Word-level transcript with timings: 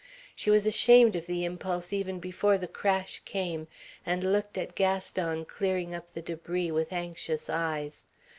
She 0.35 0.49
was 0.49 0.65
ashamed 0.65 1.15
of 1.15 1.27
the 1.27 1.45
impulse 1.45 1.93
even 1.93 2.19
before 2.19 2.57
the 2.57 2.67
crash 2.67 3.21
came, 3.23 3.67
and 4.03 4.23
looked 4.23 4.57
at 4.57 4.73
Gaston 4.73 5.45
clearing 5.45 5.93
up 5.93 6.09
the 6.11 6.23
debris 6.23 6.71
with 6.71 6.91
anxious 6.91 7.51
eyes. 7.51 8.07